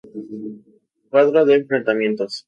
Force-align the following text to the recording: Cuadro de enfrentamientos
Cuadro 1.11 1.45
de 1.45 1.53
enfrentamientos 1.53 2.39